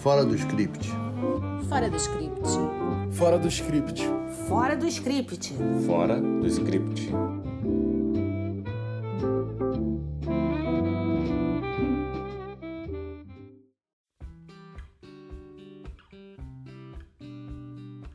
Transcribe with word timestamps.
Fora 0.00 0.24
do 0.24 0.34
script. 0.34 0.88
Fora 1.68 1.88
do 1.88 1.96
script. 1.96 2.48
Fora 3.12 3.38
do 3.38 3.46
script. 3.46 4.02
Fora 4.48 4.76
do 4.76 4.86
script. 4.88 5.54
Fora 5.86 6.20
do 6.20 6.46
script. 6.48 7.12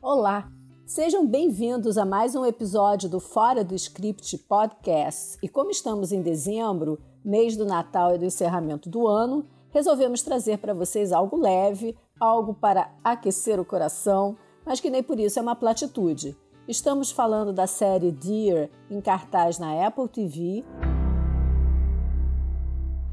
Olá, 0.02 0.50
sejam 0.84 1.26
bem-vindos 1.26 1.96
a 1.96 2.04
mais 2.04 2.34
um 2.34 2.44
episódio 2.44 3.08
do 3.08 3.20
Fora 3.20 3.64
do 3.64 3.74
Script 3.74 4.36
Podcast. 4.36 5.38
E 5.42 5.48
como 5.48 5.70
estamos 5.70 6.12
em 6.12 6.20
dezembro, 6.20 6.98
mês 7.24 7.56
do 7.56 7.64
Natal 7.64 8.14
e 8.14 8.18
do 8.18 8.26
encerramento 8.26 8.90
do 8.90 9.06
ano, 9.06 9.46
resolvemos 9.76 10.22
trazer 10.22 10.56
para 10.56 10.72
vocês 10.72 11.12
algo 11.12 11.36
leve, 11.36 11.94
algo 12.18 12.54
para 12.54 12.90
aquecer 13.04 13.60
o 13.60 13.64
coração, 13.64 14.34
mas 14.64 14.80
que 14.80 14.88
nem 14.88 15.02
por 15.02 15.20
isso 15.20 15.38
é 15.38 15.42
uma 15.42 15.54
platitude. 15.54 16.34
Estamos 16.66 17.10
falando 17.10 17.52
da 17.52 17.66
série 17.66 18.10
Dear 18.10 18.70
em 18.90 19.02
cartaz 19.02 19.58
na 19.58 19.86
Apple 19.86 20.08
TV, 20.08 20.64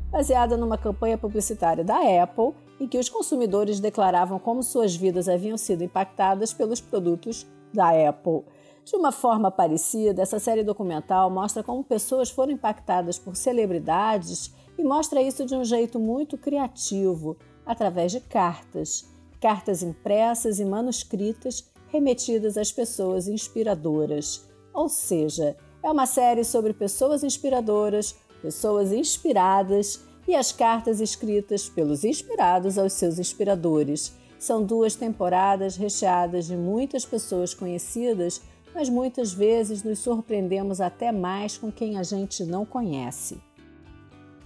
baseada 0.10 0.56
numa 0.56 0.78
campanha 0.78 1.18
publicitária 1.18 1.84
da 1.84 1.98
Apple 2.24 2.54
em 2.80 2.88
que 2.88 2.98
os 2.98 3.10
consumidores 3.10 3.82
declaravam 3.82 4.40
como 4.40 4.64
suas 4.64 4.96
vidas 4.96 5.28
haviam 5.28 5.58
sido 5.58 5.84
impactadas 5.84 6.54
pelos 6.54 6.80
produtos 6.80 7.46
da 7.74 7.90
Apple. 8.08 8.46
De 8.86 8.96
uma 8.96 9.12
forma 9.12 9.52
parecida, 9.52 10.22
essa 10.22 10.40
série 10.40 10.64
documental 10.64 11.30
mostra 11.30 11.62
como 11.62 11.84
pessoas 11.84 12.30
foram 12.30 12.54
impactadas 12.54 13.20
por 13.20 13.36
celebridades 13.36 14.63
e 14.84 14.86
mostra 14.86 15.22
isso 15.22 15.46
de 15.46 15.56
um 15.56 15.64
jeito 15.64 15.98
muito 15.98 16.38
criativo, 16.38 17.38
através 17.66 18.12
de 18.12 18.20
cartas, 18.20 19.06
cartas 19.40 19.82
impressas 19.82 20.60
e 20.60 20.66
manuscritas 20.66 21.72
remetidas 21.88 22.58
às 22.58 22.70
pessoas 22.70 23.30
inspiradoras. 23.30 24.46
Ou 24.74 24.90
seja, 24.90 25.56
é 25.82 25.90
uma 25.90 26.06
série 26.06 26.44
sobre 26.44 26.74
pessoas 26.74 27.24
inspiradoras, 27.24 28.14
pessoas 28.42 28.92
inspiradas 28.92 30.02
e 30.28 30.36
as 30.36 30.52
cartas 30.52 31.00
escritas 31.00 31.70
pelos 31.70 32.04
inspirados 32.04 32.78
aos 32.78 32.92
seus 32.92 33.18
inspiradores. 33.20 34.12
São 34.38 34.62
duas 34.66 34.96
temporadas 34.96 35.78
recheadas 35.78 36.48
de 36.48 36.58
muitas 36.58 37.06
pessoas 37.06 37.54
conhecidas, 37.54 38.42
mas 38.76 38.90
muitas 38.90 39.32
vezes 39.32 39.82
nos 39.82 40.00
surpreendemos 40.00 40.82
até 40.82 41.10
mais 41.10 41.58
com 41.58 41.72
quem 41.72 41.98
a 41.98 42.04
gente 42.04 42.44
não 42.44 42.66
conhece. 42.66 43.40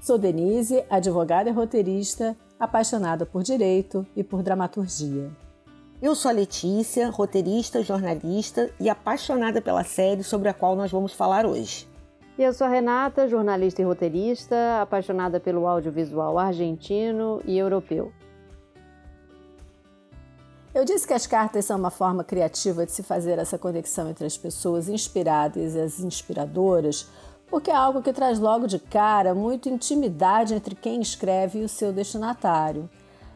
Sou 0.08 0.18
Denise, 0.18 0.86
advogada 0.90 1.50
e 1.50 1.52
roteirista, 1.52 2.34
apaixonada 2.58 3.26
por 3.26 3.44
direito 3.44 4.08
e 4.16 4.24
por 4.24 4.42
dramaturgia. 4.42 5.30
Eu 6.02 6.16
sou 6.16 6.32
a 6.32 6.34
Letícia, 6.34 7.10
roteirista, 7.10 7.84
jornalista 7.84 8.72
e 8.80 8.90
apaixonada 8.90 9.62
pela 9.62 9.84
série 9.84 10.24
sobre 10.24 10.48
a 10.48 10.54
qual 10.54 10.78
nós 10.78 10.90
vamos 10.90 11.12
falar 11.12 11.46
hoje. 11.46 11.90
E 12.40 12.42
eu 12.42 12.54
sou 12.54 12.68
a 12.68 12.70
Renata, 12.70 13.28
jornalista 13.28 13.82
e 13.82 13.86
roteirista, 13.86 14.82
apaixonada 14.82 15.42
pelo 15.42 15.68
audiovisual 15.68 16.40
argentino 16.40 17.42
e 17.44 17.58
europeu. 17.58 18.10
Eu 20.74 20.86
disse 20.86 21.06
que 21.06 21.14
as 21.14 21.28
cartas 21.28 21.66
são 21.66 21.78
uma 21.78 21.92
forma 21.92 22.24
criativa 22.24 22.86
de 22.86 22.94
se 22.94 23.04
fazer 23.04 23.40
essa 23.40 23.58
conexão 23.58 24.08
entre 24.08 24.26
as 24.26 24.38
pessoas 24.38 24.88
inspiradas 24.88 25.76
e 25.76 25.82
as 25.82 26.00
inspiradoras, 26.00 27.10
porque 27.50 27.72
é 27.72 27.76
algo 27.76 28.02
que 28.02 28.14
traz 28.14 28.40
logo 28.40 28.68
de 28.68 28.80
cara 28.80 29.34
muita 29.34 29.70
intimidade 29.70 30.54
entre 30.54 30.76
quem 30.76 31.02
escreve 31.02 31.60
e 31.60 31.64
o 31.64 31.70
seu 31.70 31.94
destinatário. 31.94 32.90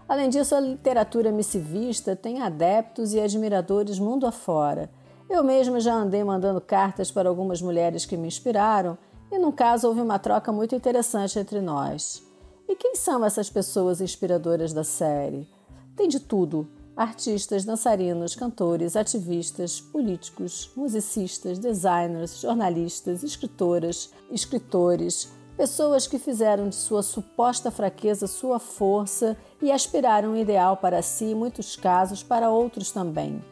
Além 0.08 0.30
disso, 0.30 0.54
a 0.54 0.60
literatura 0.60 1.32
missivista 1.32 2.16
tem 2.16 2.42
adeptos 2.42 3.14
e 3.14 3.20
admiradores 3.20 3.98
mundo 3.98 4.28
afora. 4.28 4.90
Eu 5.30 5.44
mesma 5.44 5.80
já 5.80 5.94
andei 5.94 6.24
mandando 6.24 6.60
cartas 6.60 7.10
para 7.10 7.30
algumas 7.30 7.62
mulheres 7.62 8.06
que 8.06 8.18
me 8.18 8.28
inspiraram 8.28 8.98
e, 9.32 9.40
num 9.40 9.52
caso, 9.52 9.88
houve 9.88 10.02
uma 10.02 10.20
troca 10.20 10.52
muito 10.52 10.76
interessante 10.76 11.40
entre 11.40 11.62
nós. 11.62 12.22
E 12.68 12.76
quem 12.76 12.96
são 12.96 13.24
essas 13.24 13.50
pessoas 13.50 14.02
inspiradoras 14.02 14.74
da 14.74 14.84
série? 14.84 15.48
Tem 15.96 16.10
de 16.10 16.20
tudo 16.20 16.68
artistas, 17.02 17.66
dançarinos, 17.66 18.36
cantores, 18.36 18.96
ativistas, 18.96 19.82
políticos, 19.82 20.70
musicistas, 20.76 21.58
designers, 21.58 22.40
jornalistas, 22.40 23.24
escritoras, 23.24 24.12
escritores, 24.32 25.32
pessoas 25.58 26.06
que 26.06 26.20
fizeram 26.20 26.70
de 26.70 26.76
sua 26.76 27.02
suposta 27.02 27.72
fraqueza 27.72 28.28
sua 28.28 28.60
força 28.60 29.36
e 29.60 29.72
aspiraram 29.72 30.34
um 30.34 30.38
ideal 30.38 30.78
para 30.78 31.02
si, 31.02 31.26
em 31.26 31.36
muitos 31.36 31.76
casos 31.76 32.22
para 32.22 32.52
outros 32.52 32.92
também. 32.92 33.44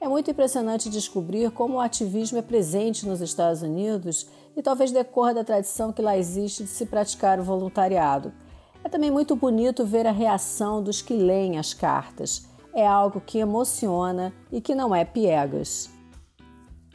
É 0.00 0.06
muito 0.06 0.30
impressionante 0.30 0.90
descobrir 0.90 1.50
como 1.50 1.74
o 1.74 1.80
ativismo 1.80 2.38
é 2.38 2.42
presente 2.42 3.06
nos 3.06 3.22
Estados 3.22 3.62
Unidos 3.62 4.26
e 4.54 4.62
talvez 4.62 4.92
decorra 4.92 5.32
da 5.32 5.44
tradição 5.44 5.92
que 5.92 6.02
lá 6.02 6.16
existe 6.16 6.62
de 6.62 6.68
se 6.68 6.84
praticar 6.84 7.40
o 7.40 7.42
voluntariado. 7.42 8.32
É 8.84 8.88
também 8.88 9.10
muito 9.10 9.34
bonito 9.34 9.84
ver 9.84 10.06
a 10.06 10.12
reação 10.12 10.82
dos 10.82 11.00
que 11.00 11.14
leem 11.14 11.58
as 11.58 11.72
cartas 11.72 12.46
é 12.78 12.86
algo 12.86 13.20
que 13.20 13.38
emociona 13.38 14.32
e 14.52 14.60
que 14.60 14.72
não 14.72 14.94
é 14.94 15.04
piegas. 15.04 15.90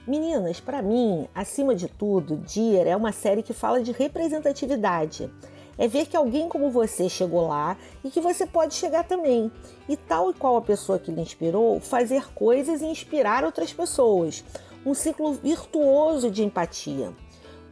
Meninas, 0.07 0.59
para 0.59 0.81
mim, 0.81 1.27
acima 1.35 1.75
de 1.75 1.89
tudo, 1.89 2.37
Dear 2.37 2.87
é 2.87 2.95
uma 2.95 3.11
série 3.11 3.43
que 3.43 3.53
fala 3.53 3.81
de 3.81 3.91
representatividade. 3.91 5.29
É 5.77 5.85
ver 5.87 6.05
que 6.05 6.15
alguém 6.15 6.47
como 6.47 6.69
você 6.69 7.09
chegou 7.09 7.47
lá 7.47 7.75
e 8.03 8.09
que 8.09 8.21
você 8.21 8.45
pode 8.45 8.75
chegar 8.75 9.03
também. 9.03 9.51
E 9.89 9.97
tal 9.97 10.29
e 10.29 10.33
qual 10.33 10.55
a 10.55 10.61
pessoa 10.61 10.99
que 10.99 11.11
lhe 11.11 11.21
inspirou, 11.21 11.81
fazer 11.81 12.33
coisas 12.33 12.81
e 12.81 12.85
inspirar 12.85 13.43
outras 13.43 13.73
pessoas. 13.73 14.43
Um 14.85 14.93
ciclo 14.93 15.33
virtuoso 15.33 16.31
de 16.31 16.43
empatia. 16.43 17.11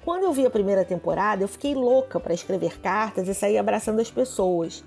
Quando 0.04 0.24
eu 0.24 0.34
vi 0.34 0.46
a 0.46 0.50
primeira 0.50 0.84
temporada, 0.84 1.44
eu 1.44 1.48
fiquei 1.48 1.76
louca 1.76 2.20
para 2.20 2.34
escrever 2.34 2.82
cartas 2.82 3.28
e 3.30 3.34
sair 3.34 3.58
abraçando 3.58 4.02
as 4.02 4.12
pessoas. 4.12 4.84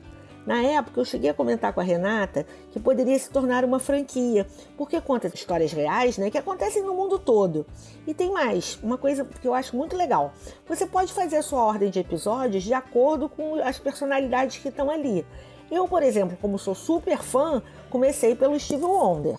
Na 0.47 0.63
época, 0.63 1.01
eu 1.01 1.05
cheguei 1.05 1.31
a 1.31 1.35
comentar 1.35 1.73
com 1.73 1.81
a 1.81 1.83
Renata 1.83 2.47
que 2.71 2.79
poderia 2.79 3.19
se 3.19 3.31
tornar 3.31 3.65
uma 3.65 3.79
franquia, 3.79 4.47
porque 4.77 5.01
conta 5.01 5.29
histórias 5.29 5.73
reais 5.73 6.19
né, 6.19 6.31
que 6.31 6.37
acontecem 6.37 6.83
no 6.83 6.95
mundo 6.95 7.19
todo. 7.19 7.65
E 8.07 8.13
tem 8.13 8.31
mais, 8.31 8.79
uma 8.83 8.99
coisa 8.99 9.25
que 9.25 9.49
eu 9.49 9.55
acho 9.55 9.75
muito 9.75 9.97
legal: 9.97 10.33
você 10.69 10.87
pode 10.87 11.13
fazer 11.13 11.37
a 11.37 11.43
sua 11.43 11.65
ordem 11.65 11.91
de 11.91 11.99
episódios 11.99 12.63
de 12.63 12.75
acordo 12.75 13.29
com 13.29 13.55
as 13.57 13.79
personalidades 13.79 14.59
que 14.59 14.69
estão 14.69 14.91
ali. 14.91 15.25
Eu, 15.71 15.89
por 15.89 16.03
exemplo, 16.03 16.37
como 16.41 16.59
sou 16.59 16.75
super 16.75 17.23
fã, 17.23 17.63
comecei 17.89 18.35
pelo 18.35 18.59
Steve 18.61 18.85
Wonder. 18.85 19.37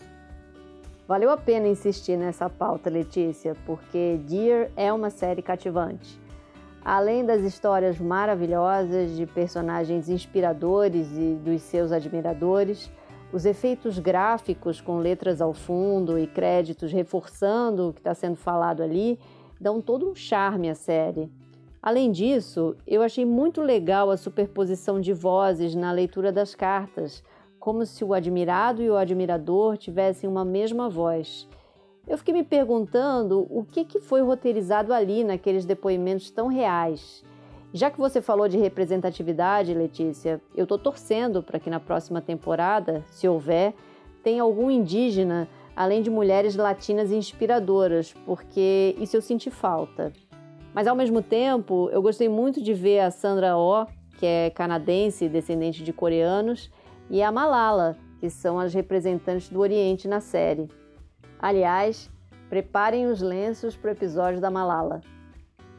Valeu 1.07 1.29
a 1.29 1.37
pena 1.37 1.67
insistir 1.67 2.17
nessa 2.17 2.49
pauta, 2.49 2.89
Letícia, 2.89 3.55
porque 3.63 4.19
Dear 4.27 4.71
é 4.75 4.91
uma 4.91 5.11
série 5.11 5.43
cativante. 5.43 6.24
Além 6.85 7.25
das 7.25 7.41
histórias 7.41 7.99
maravilhosas 7.99 9.17
de 9.17 9.25
personagens 9.25 10.07
inspiradores 10.07 11.17
e 11.17 11.33
dos 11.33 11.63
seus 11.63 11.91
admiradores, 11.91 12.91
os 13.33 13.43
efeitos 13.43 13.97
gráficos 13.97 14.79
com 14.79 14.99
letras 14.99 15.41
ao 15.41 15.51
fundo 15.51 16.19
e 16.19 16.27
créditos 16.27 16.91
reforçando 16.91 17.89
o 17.89 17.93
que 17.93 18.01
está 18.01 18.13
sendo 18.13 18.35
falado 18.35 18.83
ali 18.83 19.17
dão 19.59 19.81
todo 19.81 20.07
um 20.07 20.13
charme 20.13 20.69
à 20.69 20.75
série. 20.75 21.27
Além 21.81 22.11
disso, 22.11 22.75
eu 22.85 23.01
achei 23.01 23.25
muito 23.25 23.63
legal 23.63 24.11
a 24.11 24.17
superposição 24.17 25.01
de 25.01 25.11
vozes 25.11 25.73
na 25.73 25.91
leitura 25.91 26.31
das 26.31 26.53
cartas, 26.53 27.23
como 27.59 27.83
se 27.83 28.03
o 28.03 28.13
admirado 28.13 28.83
e 28.83 28.91
o 28.91 28.95
admirador 28.95 29.75
tivessem 29.75 30.29
uma 30.29 30.45
mesma 30.45 30.87
voz. 30.87 31.47
Eu 32.07 32.19
fiquei 32.19 32.33
me 32.33 32.43
perguntando 32.43 33.47
o 33.49 33.63
que, 33.63 33.83
que 33.83 33.99
foi 33.99 34.21
roteirizado 34.21 34.93
ali 34.93 35.23
naqueles 35.23 35.65
depoimentos 35.65 36.29
tão 36.29 36.47
reais. 36.47 37.23
Já 37.73 37.89
que 37.89 37.97
você 37.97 38.21
falou 38.21 38.47
de 38.47 38.57
representatividade, 38.57 39.73
Letícia, 39.73 40.39
eu 40.55 40.63
estou 40.63 40.77
torcendo 40.77 41.41
para 41.41 41.59
que 41.59 41.69
na 41.69 41.79
próxima 41.79 42.21
temporada, 42.21 43.03
se 43.09 43.27
houver, 43.27 43.73
tenha 44.23 44.43
algum 44.43 44.69
indígena, 44.69 45.49
além 45.75 46.01
de 46.01 46.09
mulheres 46.09 46.55
latinas 46.55 47.11
inspiradoras, 47.11 48.13
porque 48.25 48.95
isso 48.99 49.17
eu 49.17 49.21
senti 49.21 49.49
falta. 49.49 50.13
Mas 50.73 50.87
ao 50.87 50.95
mesmo 50.95 51.21
tempo, 51.21 51.89
eu 51.91 52.01
gostei 52.01 52.29
muito 52.29 52.61
de 52.61 52.73
ver 52.73 52.99
a 52.99 53.11
Sandra 53.11 53.57
Oh, 53.57 53.85
que 54.17 54.25
é 54.25 54.49
canadense, 54.51 55.27
descendente 55.27 55.83
de 55.83 55.91
coreanos, 55.91 56.71
e 57.09 57.21
a 57.21 57.31
Malala, 57.31 57.97
que 58.19 58.29
são 58.29 58.59
as 58.59 58.73
representantes 58.73 59.49
do 59.49 59.59
Oriente 59.59 60.07
na 60.07 60.21
série. 60.21 60.69
Aliás, 61.39 62.09
preparem 62.49 63.07
os 63.07 63.21
lenços 63.21 63.75
para 63.75 63.89
o 63.89 63.93
episódio 63.93 64.39
da 64.39 64.49
Malala. 64.49 65.01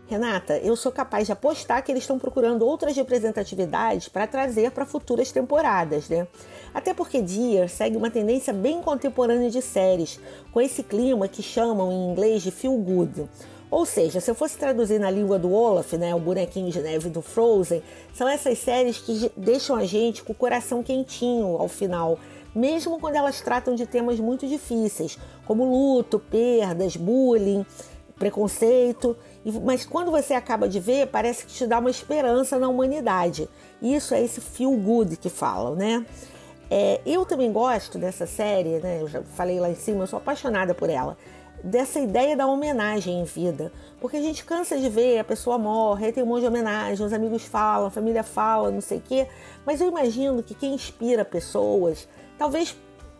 Renata, 0.09 0.57
eu 0.59 0.77
sou 0.77 0.93
capaz 0.93 1.27
de 1.27 1.33
apostar 1.33 1.83
que 1.83 1.91
eles 1.91 2.05
estão 2.05 2.17
procurando 2.17 2.65
outras 2.65 2.97
representatividades 2.97 4.09
para 4.09 4.25
trazer 4.25 4.71
para 4.71 4.87
futuras 4.87 5.33
temporadas, 5.33 6.09
né? 6.09 6.29
Até 6.73 6.95
porque 6.95 7.21
Dear 7.21 7.69
segue 7.69 7.97
uma 7.97 8.11
tendência 8.11 8.53
bem 8.53 8.81
contemporânea 8.81 9.51
de 9.51 9.61
séries, 9.61 10.21
com 10.53 10.61
esse 10.61 10.85
clima 10.85 11.27
que 11.27 11.43
chamam 11.43 11.91
em 11.91 12.13
inglês 12.13 12.43
de 12.43 12.53
feel 12.53 12.77
good. 12.77 13.29
Ou 13.69 13.85
seja, 13.85 14.21
se 14.21 14.31
eu 14.31 14.35
fosse 14.37 14.57
traduzir 14.57 15.01
na 15.01 15.11
língua 15.11 15.41
do 15.41 15.53
Olaf, 15.53 15.95
né, 15.95 16.15
o 16.15 16.21
bonequinho 16.21 16.71
de 16.71 16.81
neve 16.81 17.11
do 17.11 17.21
Frozen, 17.21 17.83
são 18.15 18.29
essas 18.29 18.59
séries 18.59 18.99
que 18.99 19.29
deixam 19.37 19.75
a 19.75 19.85
gente 19.85 20.23
com 20.23 20.33
o 20.33 20.37
coração 20.37 20.85
quentinho 20.85 21.57
ao 21.57 21.67
final, 21.67 22.17
mesmo 22.57 22.99
quando 22.99 23.17
elas 23.17 23.41
tratam 23.41 23.75
de 23.75 23.87
temas 23.87 24.19
muito 24.19 24.47
difíceis, 24.49 25.19
como 25.45 25.65
luto, 25.65 26.19
perdas, 26.19 26.97
bullying, 26.97 27.67
preconceito. 28.19 29.15
Mas 29.63 29.85
quando 29.85 30.11
você 30.11 30.33
acaba 30.33 30.67
de 30.69 30.81
ver, 30.81 31.09
parece 31.09 31.45
que 31.45 31.53
te 31.53 31.67
dá 31.67 31.79
uma 31.79 31.91
esperança 31.91 32.59
na 32.59 32.67
humanidade. 32.69 33.49
Isso 33.83 34.15
é 34.15 34.23
esse 34.23 34.41
feel 34.41 34.73
good 34.73 35.19
que 35.19 35.29
falam, 35.29 35.75
né? 35.75 36.05
É, 36.71 37.01
eu 37.07 37.25
também 37.27 37.53
gosto 37.53 37.99
dessa 37.99 38.27
série, 38.27 38.81
né? 38.81 39.03
Eu 39.03 39.09
já 39.09 39.23
falei 39.23 39.61
lá 39.61 39.71
em 39.71 39.77
cima, 39.77 40.05
eu 40.05 40.07
sou 40.07 40.17
apaixonada 40.17 40.75
por 40.75 40.89
ela 40.89 41.17
dessa 41.63 41.99
ideia 41.99 42.37
da 42.37 42.47
homenagem 42.47 43.21
em 43.21 43.25
vida. 43.25 43.73
Porque 44.01 44.17
a 44.17 44.21
gente 44.21 44.45
cansa 44.45 44.79
de 44.79 44.89
ver, 44.89 45.19
a 45.19 45.25
pessoa 45.25 45.59
morre, 45.59 46.07
aí 46.07 46.13
tem 46.13 46.23
um 46.23 46.27
monte 46.27 46.43
de 46.43 46.49
homenagem, 46.49 47.05
os 47.05 47.13
amigos 47.13 47.45
falam, 47.45 47.87
a 47.87 47.91
família 47.91 48.23
fala, 48.23 48.71
não 48.71 48.81
sei 48.81 48.99
o 48.99 49.01
quê. 49.03 49.27
Mas 49.65 49.81
eu 49.81 49.89
imagino 49.89 50.43
que 50.43 50.55
quem 50.55 50.75
inspira 50.75 51.25
pessoas, 51.25 52.09
talvez 52.39 52.77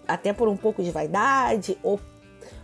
até 0.07 0.33
por 0.33 0.49
um 0.49 0.57
pouco 0.57 0.83
de 0.83 0.91
vaidade 0.91 1.77
ou 1.83 1.99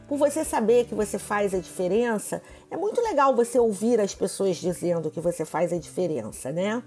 por 0.06 0.18
você 0.18 0.44
saber 0.44 0.84
que 0.84 0.94
você 0.94 1.18
faz 1.18 1.54
a 1.54 1.58
diferença, 1.58 2.42
é 2.70 2.76
muito 2.76 3.00
legal 3.00 3.34
você 3.34 3.58
ouvir 3.58 4.00
as 4.00 4.14
pessoas 4.14 4.56
dizendo 4.56 5.10
que 5.10 5.20
você 5.20 5.44
faz 5.44 5.72
a 5.72 5.78
diferença, 5.78 6.52
né? 6.52 6.82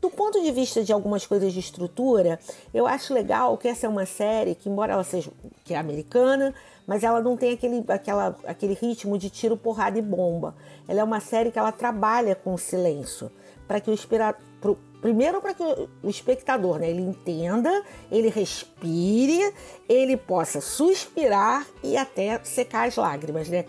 Do 0.00 0.10
ponto 0.10 0.42
de 0.42 0.50
vista 0.50 0.84
de 0.84 0.92
algumas 0.92 1.26
coisas 1.26 1.52
de 1.52 1.60
estrutura, 1.60 2.38
eu 2.74 2.86
acho 2.86 3.14
legal 3.14 3.56
que 3.56 3.66
essa 3.66 3.86
é 3.86 3.88
uma 3.88 4.04
série 4.04 4.54
que, 4.54 4.68
embora 4.68 4.92
ela 4.92 5.04
seja 5.04 5.30
que 5.64 5.74
é 5.74 5.78
americana, 5.78 6.54
mas 6.86 7.02
ela 7.02 7.20
não 7.20 7.36
tem 7.36 7.52
aquele, 7.52 7.84
aquela, 7.88 8.36
aquele 8.46 8.74
ritmo 8.74 9.18
de 9.18 9.28
tiro, 9.28 9.56
porrada 9.56 9.98
e 9.98 10.02
bomba. 10.02 10.54
Ela 10.86 11.00
é 11.00 11.04
uma 11.04 11.20
série 11.20 11.50
que 11.50 11.58
ela 11.58 11.72
trabalha 11.72 12.34
com 12.34 12.56
silêncio, 12.56 13.30
para 13.66 13.80
que 13.80 13.90
o 13.90 13.94
espera, 13.94 14.36
pro, 14.60 14.78
primeiro 15.00 15.40
para 15.40 15.54
que 15.54 15.62
o 15.62 16.08
espectador, 16.08 16.78
né, 16.78 16.88
ele 16.90 17.02
entenda, 17.02 17.82
ele 18.10 18.28
respire, 18.28 19.52
ele 19.88 20.16
possa 20.16 20.60
suspirar 20.60 21.66
e 21.82 21.96
até 21.96 22.40
secar 22.44 22.86
as 22.86 22.96
lágrimas, 22.96 23.48
né? 23.48 23.64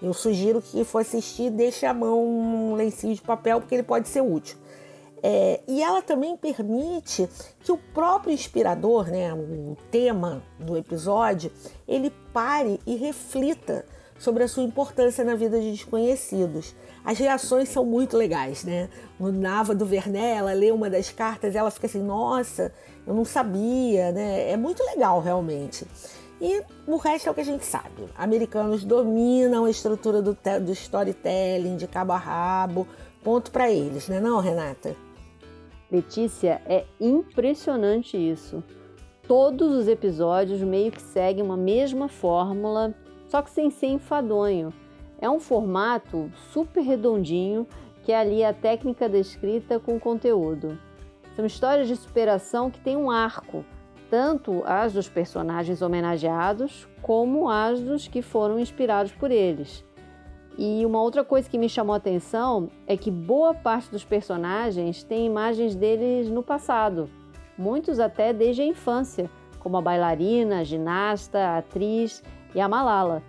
Eu 0.00 0.12
sugiro 0.12 0.60
que 0.60 0.82
for 0.82 0.98
assistir, 0.98 1.48
deixe 1.50 1.86
a 1.86 1.94
mão 1.94 2.24
um 2.24 2.74
lencinho 2.74 3.14
de 3.14 3.22
papel 3.22 3.60
porque 3.60 3.76
ele 3.76 3.84
pode 3.84 4.08
ser 4.08 4.20
útil. 4.20 4.56
É, 5.22 5.60
e 5.68 5.80
ela 5.80 6.02
também 6.02 6.36
permite 6.36 7.28
que 7.60 7.70
o 7.70 7.78
próprio 7.78 8.32
inspirador, 8.32 9.08
né, 9.08 9.32
o 9.32 9.76
tema 9.90 10.42
do 10.58 10.76
episódio, 10.76 11.52
ele 11.86 12.10
pare 12.32 12.80
e 12.84 12.96
reflita 12.96 13.84
sobre 14.18 14.42
a 14.42 14.48
sua 14.48 14.62
importância 14.62 15.24
na 15.24 15.34
vida 15.34 15.60
de 15.60 15.70
desconhecidos. 15.70 16.74
As 17.04 17.18
reações 17.18 17.68
são 17.68 17.84
muito 17.84 18.16
legais, 18.16 18.62
né? 18.62 18.88
No 19.18 19.32
Nava 19.32 19.74
do 19.74 19.84
Verné, 19.84 20.34
ela 20.34 20.52
lê 20.52 20.70
uma 20.70 20.88
das 20.88 21.10
cartas 21.10 21.56
ela 21.56 21.70
fica 21.70 21.86
assim, 21.86 22.02
nossa, 22.02 22.72
eu 23.04 23.14
não 23.14 23.24
sabia, 23.24 24.12
né? 24.12 24.50
É 24.50 24.56
muito 24.56 24.84
legal, 24.84 25.20
realmente. 25.20 25.84
E 26.40 26.62
o 26.86 26.96
resto 26.96 27.28
é 27.28 27.30
o 27.32 27.34
que 27.34 27.40
a 27.40 27.44
gente 27.44 27.64
sabe. 27.64 28.08
Americanos 28.16 28.84
dominam 28.84 29.64
a 29.64 29.70
estrutura 29.70 30.22
do, 30.22 30.36
do 30.60 30.72
storytelling 30.72 31.76
de 31.76 31.86
cabo 31.86 32.12
a 32.12 32.16
rabo. 32.16 32.86
Ponto 33.22 33.50
para 33.50 33.70
eles, 33.70 34.08
né 34.08 34.20
não, 34.20 34.40
Renata? 34.40 34.96
Letícia, 35.92 36.62
é 36.64 36.86
impressionante 36.98 38.16
isso. 38.16 38.64
Todos 39.28 39.74
os 39.74 39.86
episódios 39.86 40.62
meio 40.62 40.90
que 40.90 41.02
seguem 41.02 41.44
uma 41.44 41.56
mesma 41.56 42.08
fórmula, 42.08 42.94
só 43.28 43.42
que 43.42 43.50
sem 43.50 43.68
ser 43.68 43.88
enfadonho. 43.88 44.72
É 45.20 45.28
um 45.28 45.38
formato 45.38 46.32
super 46.50 46.80
redondinho 46.80 47.66
que 48.04 48.10
alia 48.10 48.48
a 48.48 48.54
técnica 48.54 49.06
descrita 49.06 49.78
com 49.78 49.96
o 49.96 50.00
conteúdo. 50.00 50.78
São 51.36 51.44
histórias 51.44 51.88
de 51.88 51.96
superação 51.96 52.70
que 52.70 52.80
têm 52.80 52.96
um 52.96 53.10
arco, 53.10 53.62
tanto 54.08 54.62
as 54.64 54.94
dos 54.94 55.10
personagens 55.10 55.82
homenageados 55.82 56.88
como 57.02 57.50
as 57.50 57.80
dos 57.80 58.08
que 58.08 58.22
foram 58.22 58.58
inspirados 58.58 59.12
por 59.12 59.30
eles. 59.30 59.84
E 60.58 60.84
uma 60.84 61.00
outra 61.00 61.24
coisa 61.24 61.48
que 61.48 61.56
me 61.56 61.68
chamou 61.68 61.94
a 61.94 61.96
atenção 61.96 62.68
é 62.86 62.96
que 62.96 63.10
boa 63.10 63.54
parte 63.54 63.90
dos 63.90 64.04
personagens 64.04 65.02
tem 65.02 65.26
imagens 65.26 65.74
deles 65.74 66.28
no 66.28 66.42
passado, 66.42 67.08
muitos 67.56 67.98
até 67.98 68.32
desde 68.32 68.62
a 68.62 68.66
infância, 68.66 69.30
como 69.58 69.76
a 69.76 69.80
bailarina, 69.80 70.60
a 70.60 70.64
ginasta, 70.64 71.38
a 71.38 71.58
atriz 71.58 72.22
e 72.54 72.60
a 72.60 72.68
Malala. 72.68 73.22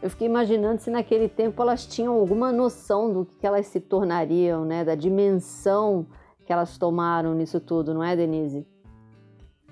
Eu 0.00 0.10
fiquei 0.10 0.26
imaginando 0.26 0.80
se 0.80 0.90
naquele 0.90 1.28
tempo 1.28 1.62
elas 1.62 1.86
tinham 1.86 2.14
alguma 2.14 2.50
noção 2.50 3.12
do 3.12 3.24
que 3.38 3.46
elas 3.46 3.66
se 3.66 3.78
tornariam, 3.78 4.64
né, 4.64 4.84
da 4.84 4.94
dimensão 4.94 6.06
que 6.44 6.52
elas 6.52 6.76
tomaram 6.76 7.34
nisso 7.34 7.60
tudo, 7.60 7.94
não 7.94 8.02
é, 8.02 8.16
Denise? 8.16 8.66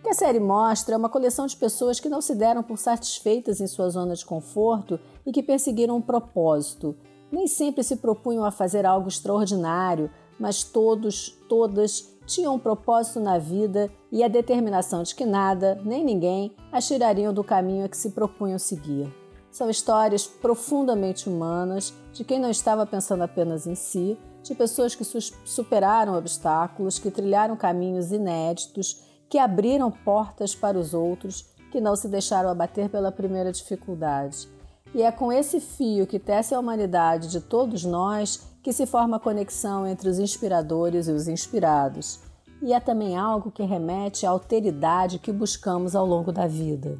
O 0.00 0.02
que 0.02 0.08
a 0.08 0.14
série 0.14 0.40
mostra 0.40 0.94
é 0.94 0.98
uma 0.98 1.10
coleção 1.10 1.46
de 1.46 1.54
pessoas 1.54 2.00
que 2.00 2.08
não 2.08 2.22
se 2.22 2.34
deram 2.34 2.62
por 2.62 2.78
satisfeitas 2.78 3.60
em 3.60 3.66
sua 3.66 3.90
zona 3.90 4.14
de 4.14 4.24
conforto 4.24 4.98
e 5.26 5.30
que 5.30 5.42
perseguiram 5.42 5.94
um 5.94 6.00
propósito. 6.00 6.96
Nem 7.30 7.46
sempre 7.46 7.84
se 7.84 7.96
propunham 7.96 8.42
a 8.42 8.50
fazer 8.50 8.86
algo 8.86 9.08
extraordinário, 9.08 10.10
mas 10.38 10.64
todos, 10.64 11.36
todas 11.50 12.16
tinham 12.26 12.54
um 12.54 12.58
propósito 12.58 13.20
na 13.20 13.36
vida 13.36 13.90
e 14.10 14.24
a 14.24 14.28
determinação 14.28 15.02
de 15.02 15.14
que 15.14 15.26
nada, 15.26 15.78
nem 15.84 16.02
ninguém, 16.02 16.56
as 16.72 16.88
tirariam 16.88 17.34
do 17.34 17.44
caminho 17.44 17.84
a 17.84 17.88
que 17.88 17.96
se 17.96 18.12
propunham 18.12 18.58
seguir. 18.58 19.14
São 19.50 19.68
histórias 19.68 20.26
profundamente 20.26 21.28
humanas 21.28 21.92
de 22.14 22.24
quem 22.24 22.40
não 22.40 22.48
estava 22.48 22.86
pensando 22.86 23.22
apenas 23.22 23.66
em 23.66 23.74
si, 23.74 24.16
de 24.42 24.54
pessoas 24.54 24.94
que 24.94 25.04
superaram 25.04 26.16
obstáculos, 26.16 26.98
que 26.98 27.10
trilharam 27.10 27.54
caminhos 27.54 28.10
inéditos 28.10 29.09
que 29.30 29.38
abriram 29.38 29.92
portas 29.92 30.56
para 30.56 30.76
os 30.76 30.92
outros, 30.92 31.46
que 31.70 31.80
não 31.80 31.94
se 31.94 32.08
deixaram 32.08 32.50
abater 32.50 32.90
pela 32.90 33.12
primeira 33.12 33.52
dificuldade. 33.52 34.48
E 34.92 35.02
é 35.02 35.12
com 35.12 35.32
esse 35.32 35.60
fio 35.60 36.04
que 36.04 36.18
tece 36.18 36.52
a 36.52 36.58
humanidade 36.58 37.28
de 37.28 37.40
todos 37.40 37.84
nós 37.84 38.42
que 38.60 38.72
se 38.72 38.86
forma 38.86 39.18
a 39.18 39.20
conexão 39.20 39.86
entre 39.86 40.08
os 40.08 40.18
inspiradores 40.18 41.06
e 41.06 41.12
os 41.12 41.28
inspirados. 41.28 42.18
E 42.60 42.72
é 42.72 42.80
também 42.80 43.16
algo 43.16 43.52
que 43.52 43.62
remete 43.62 44.26
à 44.26 44.30
alteridade 44.30 45.20
que 45.20 45.32
buscamos 45.32 45.94
ao 45.94 46.04
longo 46.04 46.32
da 46.32 46.48
vida. 46.48 46.98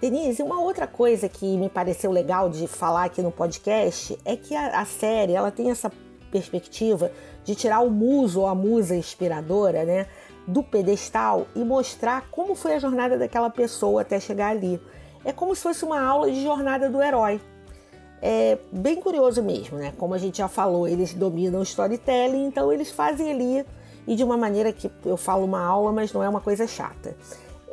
Denise, 0.00 0.42
uma 0.42 0.60
outra 0.60 0.86
coisa 0.86 1.28
que 1.28 1.56
me 1.56 1.68
pareceu 1.68 2.12
legal 2.12 2.48
de 2.48 2.66
falar 2.68 3.04
aqui 3.04 3.20
no 3.20 3.32
podcast 3.32 4.16
é 4.24 4.36
que 4.36 4.54
a, 4.54 4.80
a 4.80 4.84
série 4.84 5.32
ela 5.32 5.50
tem 5.50 5.70
essa 5.70 5.90
perspectiva 6.32 7.12
de 7.44 7.54
tirar 7.54 7.80
o 7.80 7.90
muso 7.90 8.40
ou 8.40 8.46
a 8.46 8.54
musa 8.54 8.96
inspiradora, 8.96 9.84
né, 9.84 10.06
do 10.46 10.62
pedestal 10.62 11.46
e 11.54 11.60
mostrar 11.60 12.28
como 12.30 12.54
foi 12.54 12.74
a 12.74 12.78
jornada 12.78 13.16
daquela 13.18 13.50
pessoa 13.50 14.00
até 14.00 14.18
chegar 14.18 14.48
ali. 14.48 14.80
É 15.24 15.32
como 15.32 15.54
se 15.54 15.62
fosse 15.62 15.84
uma 15.84 16.00
aula 16.00 16.30
de 16.30 16.42
jornada 16.42 16.88
do 16.90 17.00
herói. 17.00 17.40
É 18.20 18.58
bem 18.72 18.96
curioso 18.96 19.42
mesmo, 19.42 19.78
né? 19.78 19.92
Como 19.98 20.14
a 20.14 20.18
gente 20.18 20.38
já 20.38 20.48
falou, 20.48 20.88
eles 20.88 21.12
dominam 21.12 21.60
o 21.60 21.62
storytelling, 21.62 22.46
então 22.46 22.72
eles 22.72 22.90
fazem 22.90 23.30
ali 23.30 23.64
e 24.06 24.16
de 24.16 24.24
uma 24.24 24.36
maneira 24.36 24.72
que 24.72 24.90
eu 25.04 25.16
falo 25.16 25.44
uma 25.44 25.60
aula, 25.60 25.92
mas 25.92 26.12
não 26.12 26.22
é 26.22 26.28
uma 26.28 26.40
coisa 26.40 26.66
chata. 26.66 27.16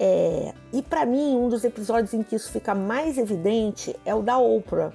É... 0.01 0.53
e 0.71 0.81
para 0.81 1.05
mim, 1.05 1.35
um 1.35 1.49
dos 1.49 1.65
episódios 1.65 2.13
em 2.13 2.23
que 2.23 2.33
isso 2.33 2.49
fica 2.51 2.73
mais 2.73 3.17
evidente 3.17 3.93
é 4.05 4.15
o 4.15 4.21
da 4.21 4.37
Oprah. 4.37 4.93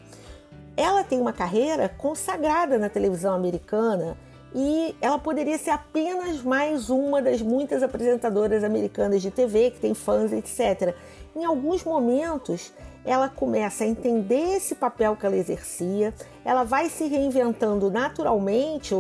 Ela 0.77 1.05
tem 1.05 1.21
uma 1.21 1.33
carreira 1.33 1.89
consagrada 1.89 2.79
na 2.79 2.89
televisão 2.89 3.35
americana 3.35 4.17
e 4.55 4.95
ela 5.01 5.19
poderia 5.19 5.59
ser 5.59 5.71
apenas 5.71 6.43
mais 6.43 6.91
uma 6.91 7.21
das 7.21 7.43
muitas 7.43 7.83
apresentadoras 7.83 8.63
americanas 8.63 9.21
de 9.21 9.31
TV 9.31 9.71
que 9.71 9.81
tem 9.81 9.95
fãs, 9.95 10.33
etc. 10.33 10.95
Em 11.35 11.45
alguns 11.45 11.85
momentos, 11.85 12.73
ela 13.05 13.29
começa 13.29 13.85
a 13.85 13.87
entender 13.87 14.57
esse 14.57 14.75
papel 14.75 15.17
que 15.17 15.27
ela 15.27 15.37
exercia, 15.37 16.15
ela 16.45 16.65
vai 16.65 16.89
se 16.89 17.07
reinventando 17.07 17.91
naturalmente 17.91 18.95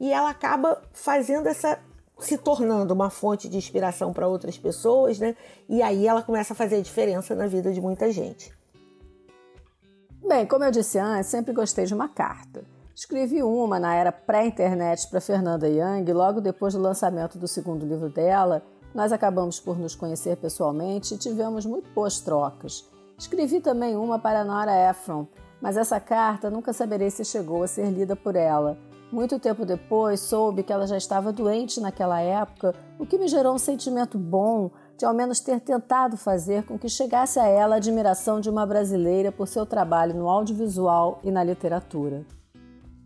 e 0.00 0.12
ela 0.12 0.30
acaba 0.30 0.80
fazendo 0.92 1.46
essa 1.48 1.78
se 2.18 2.38
tornando 2.38 2.94
uma 2.94 3.10
fonte 3.10 3.48
de 3.48 3.56
inspiração 3.56 4.12
para 4.12 4.28
outras 4.28 4.56
pessoas, 4.56 5.18
né? 5.18 5.34
E 5.68 5.82
aí 5.82 6.06
ela 6.06 6.22
começa 6.22 6.52
a 6.52 6.56
fazer 6.56 6.76
a 6.76 6.80
diferença 6.80 7.34
na 7.34 7.48
vida 7.48 7.72
de 7.72 7.80
muita 7.80 8.12
gente. 8.12 8.52
Bem, 10.24 10.46
como 10.46 10.62
eu 10.62 10.70
disse 10.70 11.00
antes, 11.00 11.26
sempre 11.26 11.52
gostei 11.52 11.84
de 11.84 11.92
uma 11.92 12.08
carta. 12.08 12.64
Escrevi 12.94 13.42
uma 13.42 13.80
na 13.80 13.94
era 13.94 14.12
pré-internet 14.12 15.08
para 15.08 15.20
Fernanda 15.20 15.68
Young, 15.68 16.10
logo 16.12 16.40
depois 16.40 16.74
do 16.74 16.80
lançamento 16.80 17.38
do 17.38 17.48
segundo 17.48 17.84
livro 17.84 18.08
dela. 18.08 18.62
Nós 18.94 19.10
acabamos 19.10 19.58
por 19.58 19.76
nos 19.76 19.96
conhecer 19.96 20.36
pessoalmente 20.36 21.14
e 21.14 21.18
tivemos 21.18 21.66
muito 21.66 21.90
boas 21.92 22.20
trocas. 22.20 22.88
Escrevi 23.18 23.60
também 23.60 23.96
uma 23.96 24.16
para 24.16 24.44
Nora 24.44 24.90
Ephron, 24.90 25.26
mas 25.60 25.76
essa 25.76 25.98
carta 25.98 26.48
nunca 26.48 26.72
saberei 26.72 27.10
se 27.10 27.24
chegou 27.24 27.64
a 27.64 27.66
ser 27.66 27.90
lida 27.90 28.14
por 28.14 28.36
ela. 28.36 28.78
Muito 29.10 29.40
tempo 29.40 29.66
depois, 29.66 30.20
soube 30.20 30.62
que 30.62 30.72
ela 30.72 30.86
já 30.86 30.96
estava 30.96 31.32
doente 31.32 31.80
naquela 31.80 32.20
época, 32.20 32.74
o 32.98 33.04
que 33.04 33.18
me 33.18 33.26
gerou 33.26 33.54
um 33.54 33.58
sentimento 33.58 34.16
bom 34.16 34.70
de 34.98 35.04
ao 35.04 35.14
menos 35.14 35.40
ter 35.40 35.60
tentado 35.60 36.16
fazer 36.16 36.64
com 36.64 36.78
que 36.78 36.88
chegasse 36.88 37.38
a 37.38 37.46
ela 37.46 37.74
a 37.74 37.78
admiração 37.78 38.40
de 38.40 38.48
uma 38.48 38.66
brasileira 38.66 39.32
por 39.32 39.48
seu 39.48 39.66
trabalho 39.66 40.14
no 40.14 40.28
audiovisual 40.28 41.20
e 41.24 41.30
na 41.30 41.42
literatura. 41.42 42.24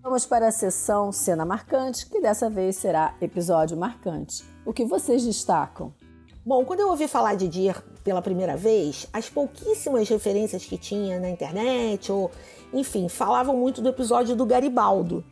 Vamos 0.02 0.24
para 0.24 0.48
a 0.48 0.52
sessão 0.52 1.10
Cena 1.10 1.44
Marcante, 1.44 2.06
que 2.06 2.20
dessa 2.20 2.48
vez 2.48 2.76
será 2.76 3.14
episódio 3.20 3.76
marcante. 3.76 4.44
O 4.64 4.72
que 4.72 4.84
vocês 4.84 5.24
destacam? 5.24 5.92
Bom, 6.44 6.64
quando 6.64 6.78
eu 6.78 6.88
ouvi 6.90 7.08
falar 7.08 7.34
de 7.34 7.48
Dear 7.48 7.82
pela 8.04 8.22
primeira 8.22 8.56
vez, 8.56 9.08
as 9.12 9.28
pouquíssimas 9.28 10.08
referências 10.08 10.64
que 10.64 10.78
tinha 10.78 11.18
na 11.18 11.28
internet, 11.28 12.12
ou 12.12 12.30
enfim, 12.72 13.08
falavam 13.08 13.56
muito 13.56 13.82
do 13.82 13.88
episódio 13.88 14.36
do 14.36 14.46
Garibaldo. 14.46 15.24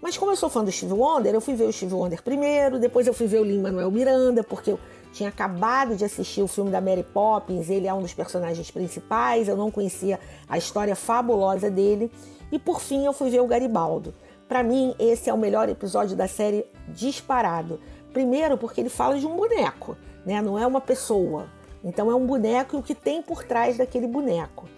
Mas 0.00 0.16
como 0.16 0.32
eu 0.32 0.36
sou 0.36 0.48
fã 0.48 0.64
do 0.64 0.72
Steve 0.72 0.94
Wonder, 0.94 1.34
eu 1.34 1.42
fui 1.42 1.54
ver 1.54 1.64
o 1.64 1.72
Steve 1.72 1.92
Wonder 1.92 2.22
primeiro, 2.22 2.80
depois 2.80 3.06
eu 3.06 3.12
fui 3.12 3.26
ver 3.26 3.40
o 3.40 3.44
Lin-Manuel 3.44 3.90
Miranda, 3.90 4.42
porque 4.42 4.70
eu 4.70 4.80
tinha 5.12 5.28
acabado 5.28 5.94
de 5.94 6.04
assistir 6.04 6.42
o 6.42 6.48
filme 6.48 6.70
da 6.70 6.80
Mary 6.80 7.02
Poppins, 7.02 7.68
ele 7.68 7.86
é 7.86 7.94
um 7.94 8.00
dos 8.00 8.14
personagens 8.14 8.70
principais, 8.70 9.46
eu 9.46 9.56
não 9.56 9.70
conhecia 9.70 10.18
a 10.48 10.56
história 10.56 10.96
fabulosa 10.96 11.70
dele. 11.70 12.10
E 12.50 12.58
por 12.58 12.80
fim 12.80 13.04
eu 13.04 13.12
fui 13.12 13.30
ver 13.30 13.40
o 13.40 13.46
Garibaldo. 13.46 14.14
Para 14.48 14.62
mim, 14.62 14.94
esse 14.98 15.30
é 15.30 15.34
o 15.34 15.38
melhor 15.38 15.68
episódio 15.68 16.16
da 16.16 16.28
série 16.28 16.66
disparado. 16.88 17.80
Primeiro, 18.12 18.58
porque 18.58 18.80
ele 18.80 18.90
fala 18.90 19.18
de 19.18 19.26
um 19.26 19.36
boneco, 19.36 19.96
né? 20.26 20.42
Não 20.42 20.58
é 20.58 20.66
uma 20.66 20.80
pessoa. 20.80 21.46
Então 21.82 22.10
é 22.10 22.14
um 22.14 22.26
boneco 22.26 22.76
e 22.76 22.78
o 22.78 22.82
que 22.82 22.94
tem 22.94 23.22
por 23.22 23.44
trás 23.44 23.78
daquele 23.78 24.06
boneco. 24.06 24.68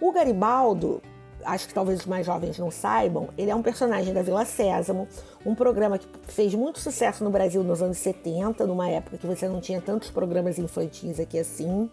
O 0.00 0.12
Garibaldo, 0.12 1.02
acho 1.46 1.68
que 1.68 1.74
talvez 1.74 2.00
os 2.00 2.06
mais 2.06 2.26
jovens 2.26 2.58
não 2.58 2.70
saibam, 2.70 3.28
ele 3.38 3.50
é 3.50 3.54
um 3.54 3.62
personagem 3.62 4.12
da 4.12 4.22
Vila 4.22 4.44
Sésamo, 4.44 5.08
um 5.44 5.54
programa 5.54 5.98
que 5.98 6.06
fez 6.28 6.54
muito 6.54 6.80
sucesso 6.80 7.24
no 7.24 7.30
Brasil 7.30 7.62
nos 7.62 7.80
anos 7.80 7.98
70, 7.98 8.66
numa 8.66 8.88
época 8.88 9.16
que 9.16 9.26
você 9.26 9.48
não 9.48 9.60
tinha 9.60 9.80
tantos 9.80 10.10
programas 10.10 10.58
infantis 10.58 11.20
aqui 11.20 11.38
assim. 11.38 11.90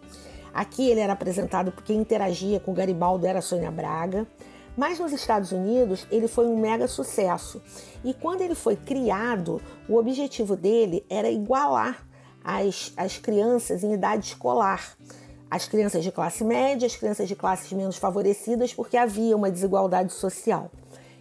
Aqui 0.52 0.88
ele 0.88 1.00
era 1.00 1.12
apresentado 1.12 1.72
porque 1.72 1.92
interagia 1.92 2.60
com 2.60 2.74
Garibaldo 2.74 3.26
era 3.26 3.40
Sônia 3.40 3.70
Braga. 3.70 4.26
Mas 4.76 4.98
nos 4.98 5.12
Estados 5.12 5.52
Unidos 5.52 6.06
ele 6.10 6.26
foi 6.26 6.46
um 6.46 6.58
mega 6.58 6.88
sucesso. 6.88 7.62
E 8.04 8.12
quando 8.12 8.40
ele 8.40 8.54
foi 8.54 8.76
criado, 8.76 9.62
o 9.88 9.96
objetivo 9.96 10.56
dele 10.56 11.04
era 11.08 11.30
igualar 11.30 12.04
as, 12.42 12.92
as 12.96 13.16
crianças 13.16 13.82
em 13.82 13.94
idade 13.94 14.26
escolar. 14.26 14.96
As 15.54 15.68
crianças 15.68 16.02
de 16.02 16.10
classe 16.10 16.42
média, 16.42 16.84
as 16.84 16.96
crianças 16.96 17.28
de 17.28 17.36
classes 17.36 17.72
menos 17.72 17.96
favorecidas, 17.96 18.74
porque 18.74 18.96
havia 18.96 19.36
uma 19.36 19.48
desigualdade 19.48 20.12
social. 20.12 20.68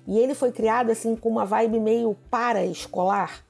E 0.08 0.18
ele 0.18 0.34
foi 0.34 0.52
criado 0.52 0.90
assim 0.90 1.16
com 1.16 1.30
uma 1.30 1.46
vibe 1.46 1.80
meio 1.80 2.18
para-escolar. 2.32 3.46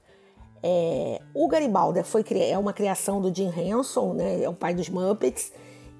É, 0.61 1.21
o 1.33 1.47
Garibaldi 1.47 2.03
foi, 2.03 2.25
é 2.31 2.57
uma 2.57 2.73
criação 2.73 3.21
do 3.21 3.33
Jim 3.33 3.49
Henson, 3.57 4.11
né, 4.11 4.43
é 4.43 4.49
o 4.49 4.53
pai 4.53 4.73
dos 4.73 4.89
Muppets, 4.89 5.53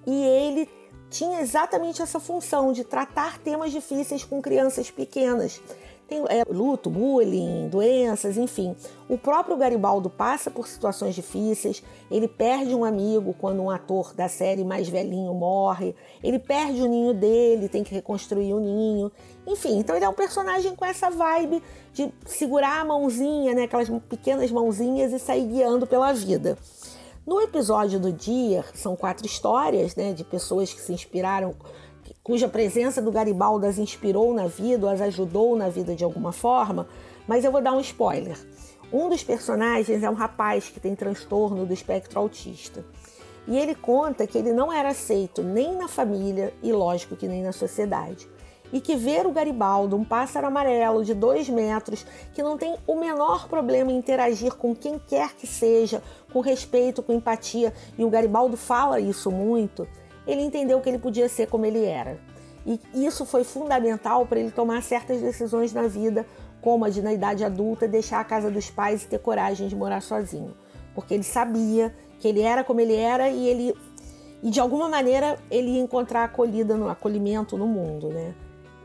e 0.05 0.21
ele 0.21 0.69
tinha 1.09 1.39
exatamente 1.39 2.01
essa 2.01 2.19
função 2.19 2.73
de 2.73 2.83
tratar 2.83 3.39
temas 3.39 3.71
difíceis 3.71 4.25
com 4.25 4.41
crianças 4.41 4.91
pequenas. 4.91 5.61
Tem 6.07 6.19
é, 6.29 6.43
luto, 6.47 6.89
bullying, 6.89 7.69
doenças, 7.69 8.37
enfim. 8.37 8.75
O 9.09 9.17
próprio 9.17 9.55
Garibaldo 9.55 10.09
passa 10.09 10.51
por 10.51 10.67
situações 10.67 11.15
difíceis, 11.15 11.81
ele 12.11 12.27
perde 12.27 12.75
um 12.75 12.83
amigo 12.83 13.33
quando 13.39 13.61
um 13.61 13.69
ator 13.69 14.13
da 14.13 14.27
série 14.27 14.63
mais 14.63 14.89
velhinho 14.89 15.33
morre, 15.33 15.95
ele 16.21 16.39
perde 16.39 16.81
o 16.81 16.87
ninho 16.87 17.13
dele, 17.13 17.69
tem 17.69 17.83
que 17.83 17.93
reconstruir 17.93 18.53
o 18.53 18.59
ninho. 18.59 19.11
Enfim, 19.47 19.77
então 19.79 19.95
ele 19.95 20.05
é 20.05 20.09
um 20.09 20.13
personagem 20.13 20.75
com 20.75 20.85
essa 20.85 21.09
vibe 21.09 21.63
de 21.93 22.11
segurar 22.25 22.81
a 22.81 22.85
mãozinha, 22.85 23.53
né, 23.53 23.63
aquelas 23.63 23.89
pequenas 24.09 24.51
mãozinhas 24.51 25.13
e 25.13 25.19
sair 25.19 25.45
guiando 25.45 25.87
pela 25.87 26.11
vida. 26.13 26.57
No 27.25 27.39
episódio 27.39 28.01
do 28.01 28.11
dia, 28.11 28.65
são 28.73 28.97
quatro 28.97 29.25
histórias 29.25 29.95
né, 29.95 30.11
de 30.11 30.25
pessoas 30.25 30.73
que 30.73 30.81
se 30.81 30.91
inspiraram, 30.91 31.55
cuja 32.23 32.47
presença 32.47 33.01
do 33.01 33.11
Garibaldo 33.11 33.65
as 33.65 33.77
inspirou 33.77 34.33
na 34.33 34.47
vida, 34.47 34.85
ou 34.85 34.91
as 34.91 35.01
ajudou 35.01 35.55
na 35.57 35.67
vida 35.67 35.93
de 35.93 36.03
alguma 36.03 36.31
forma, 36.31 36.87
mas 37.27 37.43
eu 37.43 37.51
vou 37.51 37.61
dar 37.61 37.73
um 37.73 37.81
spoiler. 37.81 38.37
Um 38.91 39.09
dos 39.09 39.23
personagens 39.23 40.03
é 40.03 40.09
um 40.09 40.13
rapaz 40.13 40.69
que 40.69 40.79
tem 40.79 40.95
transtorno 40.95 41.65
do 41.65 41.73
espectro 41.73 42.19
autista. 42.19 42.85
E 43.45 43.57
ele 43.57 43.75
conta 43.75 44.25
que 44.25 44.37
ele 44.37 44.53
não 44.53 44.71
era 44.71 44.89
aceito 44.89 45.43
nem 45.43 45.75
na 45.75 45.89
família 45.89 46.53
e, 46.63 46.71
lógico, 46.71 47.15
que 47.15 47.27
nem 47.27 47.41
na 47.41 47.51
sociedade 47.51 48.29
e 48.73 48.81
que 48.81 48.95
ver 48.95 49.27
o 49.27 49.31
Garibaldo, 49.31 49.95
um 49.95 50.03
pássaro 50.03 50.47
amarelo 50.47 51.05
de 51.05 51.13
dois 51.13 51.47
metros, 51.47 52.03
que 52.33 52.41
não 52.41 52.57
tem 52.57 52.75
o 52.87 52.95
menor 52.95 53.47
problema 53.47 53.91
em 53.91 53.97
interagir 53.97 54.55
com 54.55 54.75
quem 54.75 54.97
quer 54.97 55.35
que 55.35 55.45
seja, 55.45 56.01
com 56.33 56.39
respeito, 56.39 57.03
com 57.03 57.13
empatia, 57.13 57.71
e 57.95 58.03
o 58.03 58.09
Garibaldo 58.09 58.57
fala 58.57 58.99
isso 58.99 59.29
muito, 59.29 59.87
ele 60.25 60.41
entendeu 60.41 60.79
que 60.81 60.89
ele 60.89 60.99
podia 60.99 61.27
ser 61.29 61.47
como 61.47 61.65
ele 61.65 61.83
era. 61.85 62.17
E 62.65 62.79
isso 62.93 63.25
foi 63.25 63.43
fundamental 63.43 64.25
para 64.25 64.39
ele 64.39 64.51
tomar 64.51 64.81
certas 64.81 65.21
decisões 65.21 65.73
na 65.73 65.87
vida, 65.87 66.25
como 66.61 66.85
a 66.85 66.89
de, 66.89 67.01
na 67.01 67.11
idade 67.11 67.43
adulta, 67.43 67.87
deixar 67.87 68.21
a 68.21 68.23
casa 68.23 68.49
dos 68.49 68.69
pais 68.69 69.03
e 69.03 69.07
ter 69.07 69.19
coragem 69.19 69.67
de 69.67 69.75
morar 69.75 70.01
sozinho. 70.01 70.55
Porque 70.95 71.13
ele 71.13 71.23
sabia 71.23 71.93
que 72.19 72.27
ele 72.27 72.41
era 72.41 72.63
como 72.63 72.79
ele 72.79 72.95
era 72.95 73.29
e 73.29 73.47
ele 73.47 73.75
e 74.41 74.49
de 74.49 74.59
alguma 74.59 74.89
maneira 74.89 75.37
ele 75.49 75.71
ia 75.71 75.81
encontrar 75.81 76.25
acolhida 76.25 76.75
no 76.75 76.89
acolhimento 76.89 77.57
no 77.57 77.65
mundo, 77.65 78.09
né? 78.09 78.33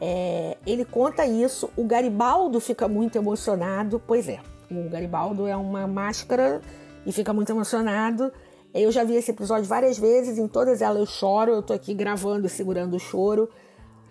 É, 0.00 0.56
ele 0.64 0.84
conta 0.84 1.26
isso, 1.26 1.70
o 1.76 1.84
Garibaldo 1.84 2.60
fica 2.60 2.86
muito 2.86 3.16
emocionado, 3.18 4.00
pois 4.06 4.28
é, 4.28 4.38
o 4.70 4.88
Garibaldo 4.88 5.46
é 5.48 5.56
uma 5.56 5.86
máscara 5.88 6.60
e 7.04 7.10
fica 7.10 7.32
muito 7.32 7.50
emocionado. 7.50 8.32
Eu 8.74 8.92
já 8.92 9.02
vi 9.02 9.14
esse 9.14 9.30
episódio 9.30 9.64
várias 9.64 9.98
vezes, 9.98 10.38
em 10.38 10.46
todas 10.46 10.82
elas 10.82 10.98
eu 10.98 11.06
choro, 11.06 11.52
eu 11.52 11.62
tô 11.62 11.72
aqui 11.72 11.94
gravando 11.94 12.46
e 12.46 12.50
segurando 12.50 12.96
o 12.96 13.00
choro. 13.00 13.48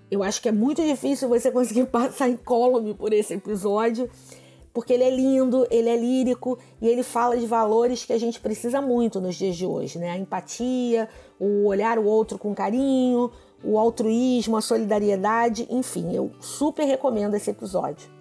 Eu 0.09 0.23
acho 0.23 0.41
que 0.41 0.49
é 0.49 0.51
muito 0.51 0.81
difícil 0.83 1.29
você 1.29 1.51
conseguir 1.51 1.85
passar 1.85 2.27
incólume 2.27 2.93
por 2.93 3.13
esse 3.13 3.35
episódio, 3.35 4.09
porque 4.73 4.93
ele 4.93 5.03
é 5.03 5.09
lindo, 5.09 5.67
ele 5.69 5.89
é 5.89 5.95
lírico 5.95 6.57
e 6.81 6.87
ele 6.87 7.03
fala 7.03 7.37
de 7.37 7.45
valores 7.45 8.03
que 8.03 8.13
a 8.13 8.19
gente 8.19 8.39
precisa 8.39 8.81
muito 8.81 9.21
nos 9.21 9.35
dias 9.35 9.55
de 9.55 9.65
hoje, 9.65 9.99
né? 9.99 10.11
A 10.11 10.17
empatia, 10.17 11.07
o 11.39 11.65
olhar 11.67 11.99
o 11.99 12.05
outro 12.05 12.37
com 12.37 12.55
carinho, 12.55 13.31
o 13.63 13.77
altruísmo, 13.77 14.57
a 14.57 14.61
solidariedade, 14.61 15.67
enfim, 15.69 16.15
eu 16.15 16.31
super 16.39 16.85
recomendo 16.85 17.35
esse 17.35 17.51
episódio. 17.51 18.16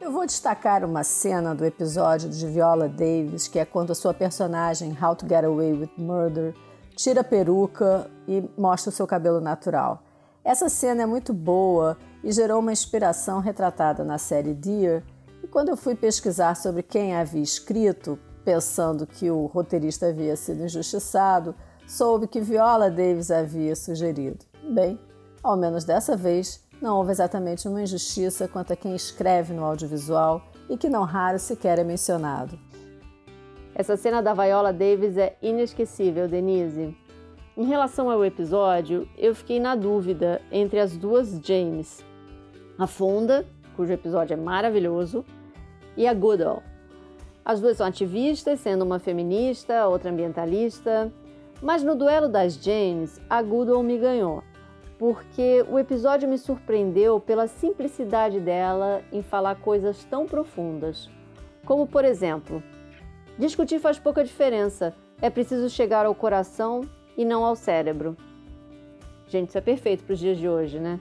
Eu 0.00 0.12
vou 0.12 0.24
destacar 0.24 0.84
uma 0.84 1.02
cena 1.02 1.56
do 1.56 1.64
episódio 1.64 2.30
de 2.30 2.46
Viola 2.46 2.88
Davis, 2.88 3.48
que 3.48 3.58
é 3.58 3.64
quando 3.64 3.90
a 3.90 3.96
sua 3.96 4.14
personagem, 4.14 4.96
How 5.02 5.16
to 5.16 5.26
Get 5.28 5.44
Away 5.44 5.72
with 5.72 5.90
Murder, 5.98 6.54
tira 6.96 7.22
a 7.22 7.24
peruca 7.24 8.08
e 8.26 8.48
mostra 8.56 8.90
o 8.90 8.92
seu 8.92 9.08
cabelo 9.08 9.40
natural. 9.40 10.04
Essa 10.44 10.68
cena 10.68 11.02
é 11.02 11.06
muito 11.06 11.34
boa 11.34 11.98
e 12.22 12.30
gerou 12.30 12.60
uma 12.60 12.72
inspiração 12.72 13.40
retratada 13.40 14.04
na 14.04 14.18
série 14.18 14.54
Dear. 14.54 15.02
E 15.42 15.48
quando 15.48 15.70
eu 15.70 15.76
fui 15.76 15.96
pesquisar 15.96 16.54
sobre 16.54 16.84
quem 16.84 17.16
havia 17.16 17.42
escrito, 17.42 18.16
pensando 18.44 19.04
que 19.04 19.28
o 19.32 19.46
roteirista 19.46 20.06
havia 20.06 20.36
sido 20.36 20.62
injustiçado, 20.62 21.56
soube 21.88 22.28
que 22.28 22.40
Viola 22.40 22.88
Davis 22.88 23.32
havia 23.32 23.74
sugerido. 23.74 24.46
Bem, 24.62 24.98
ao 25.42 25.56
menos 25.56 25.84
dessa 25.84 26.16
vez, 26.16 26.64
não 26.80 26.96
houve 26.96 27.10
exatamente 27.10 27.66
uma 27.66 27.82
injustiça 27.82 28.46
quanto 28.46 28.72
a 28.72 28.76
quem 28.76 28.94
escreve 28.94 29.52
no 29.52 29.64
audiovisual 29.64 30.42
e 30.68 30.76
que 30.76 30.88
não 30.88 31.02
raro 31.02 31.38
sequer 31.38 31.78
é 31.78 31.84
mencionado. 31.84 32.58
Essa 33.74 33.96
cena 33.96 34.22
da 34.22 34.34
Viola 34.34 34.72
Davis 34.72 35.16
é 35.16 35.36
inesquecível, 35.42 36.28
Denise. 36.28 36.96
Em 37.56 37.64
relação 37.64 38.08
ao 38.10 38.24
episódio, 38.24 39.08
eu 39.16 39.34
fiquei 39.34 39.58
na 39.58 39.74
dúvida 39.74 40.40
entre 40.52 40.78
as 40.78 40.96
duas 40.96 41.40
James. 41.42 42.04
A 42.78 42.86
Fonda, 42.86 43.44
cujo 43.74 43.92
episódio 43.92 44.34
é 44.34 44.36
maravilhoso, 44.36 45.24
e 45.96 46.06
a 46.06 46.14
Goodall. 46.14 46.62
As 47.44 47.60
duas 47.60 47.76
são 47.76 47.86
ativistas, 47.86 48.60
sendo 48.60 48.84
uma 48.84 49.00
feminista, 49.00 49.88
outra 49.88 50.10
ambientalista, 50.10 51.12
mas 51.60 51.82
no 51.82 51.96
duelo 51.96 52.28
das 52.28 52.54
Janes, 52.54 53.20
a 53.28 53.42
Goodall 53.42 53.82
me 53.82 53.98
ganhou, 53.98 54.44
porque 54.98 55.64
o 55.70 55.78
episódio 55.78 56.28
me 56.28 56.36
surpreendeu 56.36 57.20
pela 57.20 57.46
simplicidade 57.46 58.40
dela 58.40 59.00
em 59.12 59.22
falar 59.22 59.54
coisas 59.54 60.04
tão 60.04 60.26
profundas. 60.26 61.08
Como, 61.64 61.86
por 61.86 62.04
exemplo, 62.04 62.62
discutir 63.38 63.78
faz 63.78 63.98
pouca 63.98 64.24
diferença, 64.24 64.92
é 65.22 65.30
preciso 65.30 65.70
chegar 65.70 66.04
ao 66.04 66.14
coração 66.14 66.80
e 67.16 67.24
não 67.24 67.44
ao 67.44 67.54
cérebro. 67.54 68.16
Gente, 69.28 69.50
isso 69.50 69.58
é 69.58 69.60
perfeito 69.60 70.02
para 70.02 70.14
os 70.14 70.18
dias 70.18 70.36
de 70.36 70.48
hoje, 70.48 70.80
né? 70.80 70.98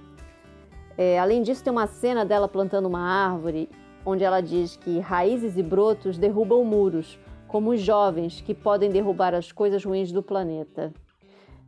É, 0.95 1.17
além 1.17 1.41
disso, 1.41 1.63
tem 1.63 1.71
uma 1.71 1.87
cena 1.87 2.25
dela 2.25 2.47
plantando 2.47 2.87
uma 2.87 2.99
árvore, 2.99 3.69
onde 4.05 4.23
ela 4.23 4.41
diz 4.41 4.75
que 4.75 4.99
raízes 4.99 5.57
e 5.57 5.63
brotos 5.63 6.17
derrubam 6.17 6.63
muros, 6.63 7.19
como 7.47 7.71
os 7.71 7.81
jovens 7.81 8.41
que 8.41 8.53
podem 8.53 8.91
derrubar 8.91 9.33
as 9.33 9.51
coisas 9.51 9.83
ruins 9.83 10.11
do 10.11 10.21
planeta. 10.21 10.93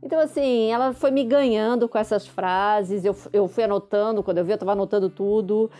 Então, 0.02 0.18
assim, 0.18 0.70
ela 0.70 0.92
foi 0.92 1.10
me 1.10 1.24
ganhando 1.24 1.88
com 1.88 1.98
essas 1.98 2.26
frases, 2.26 3.04
eu, 3.04 3.14
eu 3.32 3.46
fui 3.46 3.64
anotando, 3.64 4.22
quando 4.22 4.38
eu 4.38 4.44
vi, 4.44 4.52
eu 4.52 4.54
estava 4.54 4.72
anotando 4.72 5.10
tudo, 5.10 5.70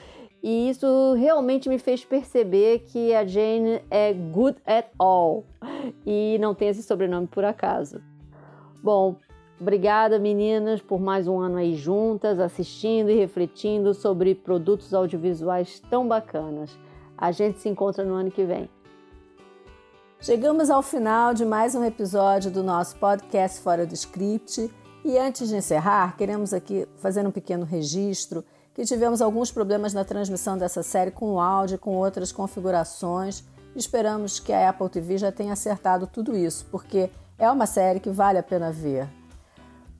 e 0.43 0.69
isso 0.69 1.15
realmente 1.15 1.69
me 1.69 1.79
fez 1.79 2.05
perceber 2.05 2.81
que 2.81 3.15
a 3.15 3.25
Jane 3.25 3.83
é 3.91 4.13
good 4.13 4.59
at 4.67 4.89
all, 4.99 5.45
e 6.05 6.39
não 6.39 6.55
tem 6.55 6.69
esse 6.69 6.83
sobrenome 6.83 7.27
por 7.27 7.45
acaso. 7.45 8.01
Bom, 8.83 9.17
Obrigada, 9.61 10.19
meninas, 10.19 10.81
por 10.81 10.99
mais 10.99 11.29
um 11.29 11.39
ano 11.39 11.59
aí 11.59 11.75
juntas, 11.75 12.41
assistindo 12.41 13.11
e 13.11 13.15
refletindo 13.15 13.93
sobre 13.93 14.35
produtos 14.35 14.95
audiovisuais 14.95 15.81
tão 15.91 16.09
bacanas. 16.09 16.79
A 17.15 17.31
gente 17.31 17.59
se 17.59 17.69
encontra 17.69 18.03
no 18.03 18.15
ano 18.15 18.31
que 18.31 18.43
vem. 18.43 18.71
Chegamos 20.23 20.69
ao 20.69 20.83
final 20.83 21.33
de 21.33 21.47
mais 21.47 21.75
um 21.75 21.83
episódio 21.83 22.51
do 22.51 22.63
nosso 22.63 22.95
podcast 22.97 23.59
Fora 23.63 23.87
do 23.87 23.95
Script. 23.95 24.71
E 25.03 25.17
antes 25.17 25.49
de 25.49 25.57
encerrar, 25.57 26.15
queremos 26.15 26.53
aqui 26.53 26.87
fazer 26.99 27.27
um 27.27 27.31
pequeno 27.31 27.65
registro 27.65 28.45
que 28.75 28.85
tivemos 28.85 29.23
alguns 29.23 29.51
problemas 29.51 29.95
na 29.95 30.05
transmissão 30.05 30.59
dessa 30.59 30.83
série 30.83 31.11
com 31.11 31.33
o 31.33 31.41
áudio 31.41 31.77
e 31.77 31.79
com 31.79 31.97
outras 31.97 32.31
configurações. 32.33 33.43
Esperamos 33.75 34.39
que 34.39 34.53
a 34.53 34.69
Apple 34.69 34.91
TV 34.91 35.17
já 35.17 35.33
tenha 35.33 35.55
acertado 35.55 36.07
tudo 36.07 36.37
isso, 36.37 36.67
porque 36.71 37.09
é 37.39 37.51
uma 37.51 37.65
série 37.65 37.99
que 37.99 38.11
vale 38.11 38.37
a 38.37 38.43
pena 38.43 38.71
ver. 38.71 39.09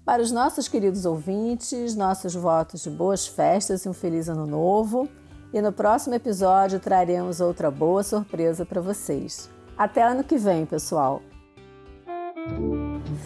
Para 0.05 0.21
os 0.21 0.31
nossos 0.31 0.69
queridos 0.69 1.07
ouvintes, 1.07 1.97
nossos 1.97 2.35
votos 2.35 2.83
de 2.83 2.91
boas 2.91 3.27
festas 3.27 3.87
e 3.87 3.89
um 3.89 3.95
feliz 3.95 4.29
ano 4.29 4.47
novo. 4.47 5.09
E 5.51 5.63
no 5.63 5.73
próximo 5.73 6.15
episódio 6.15 6.79
traremos 6.79 7.41
outra 7.41 7.71
boa 7.71 8.03
surpresa 8.03 8.67
para 8.67 8.83
vocês. 8.83 9.49
Até 9.81 10.03
ano 10.03 10.23
que 10.23 10.37
vem, 10.37 10.67
pessoal. 10.67 11.23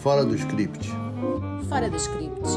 Fora 0.01 0.25
do 0.25 0.37
script. 0.37 0.89
Fora 1.69 1.91
do 1.91 1.97
script. 1.97 2.49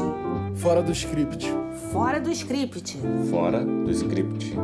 Fora 0.54 0.82
do 0.84 0.92
script. 0.92 1.46
Fora 1.90 2.20
do 2.20 2.30
script. 2.30 2.96
Fora 3.28 3.64
do 3.64 3.90
script. 3.90 4.54